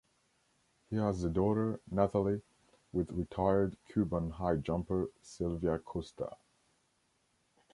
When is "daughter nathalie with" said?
1.29-3.11